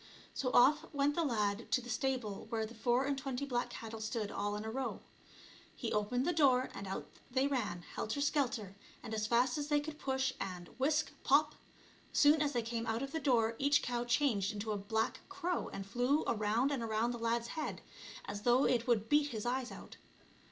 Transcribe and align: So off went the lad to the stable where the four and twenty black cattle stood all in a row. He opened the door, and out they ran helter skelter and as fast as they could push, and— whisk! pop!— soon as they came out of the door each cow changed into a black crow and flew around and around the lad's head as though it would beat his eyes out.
So 0.33 0.49
off 0.51 0.87
went 0.93 1.13
the 1.13 1.23
lad 1.23 1.71
to 1.73 1.79
the 1.79 1.87
stable 1.87 2.47
where 2.49 2.65
the 2.65 2.73
four 2.73 3.05
and 3.05 3.15
twenty 3.15 3.45
black 3.45 3.69
cattle 3.69 4.01
stood 4.01 4.31
all 4.31 4.55
in 4.55 4.65
a 4.65 4.71
row. 4.71 4.99
He 5.75 5.93
opened 5.93 6.25
the 6.25 6.33
door, 6.33 6.71
and 6.73 6.87
out 6.87 7.05
they 7.29 7.45
ran 7.45 7.83
helter 7.83 8.19
skelter 8.19 8.75
and 9.03 9.13
as 9.13 9.27
fast 9.27 9.59
as 9.59 9.67
they 9.67 9.79
could 9.79 9.99
push, 9.99 10.33
and— 10.41 10.69
whisk! 10.79 11.11
pop!— 11.23 11.53
soon 12.13 12.41
as 12.41 12.53
they 12.53 12.63
came 12.63 12.87
out 12.87 13.03
of 13.03 13.11
the 13.11 13.19
door 13.19 13.55
each 13.59 13.83
cow 13.83 14.03
changed 14.03 14.51
into 14.51 14.71
a 14.71 14.75
black 14.75 15.19
crow 15.29 15.69
and 15.69 15.85
flew 15.85 16.23
around 16.25 16.71
and 16.71 16.81
around 16.81 17.11
the 17.11 17.19
lad's 17.19 17.49
head 17.49 17.81
as 18.25 18.41
though 18.41 18.65
it 18.65 18.87
would 18.87 19.07
beat 19.07 19.27
his 19.27 19.45
eyes 19.45 19.71
out. 19.71 19.97